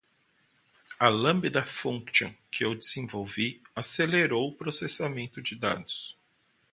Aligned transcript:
A 0.99 1.09
Lambda 1.11 1.61
Function 1.63 2.33
que 2.49 2.65
desenvolvi 2.75 3.61
acelerou 3.75 4.49
o 4.49 4.55
processamento 4.55 5.43
de 5.43 5.55
dados. 5.55 6.17